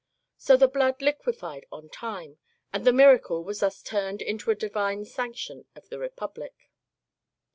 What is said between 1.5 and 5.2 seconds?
on time, and the miracle was thus turned into a divine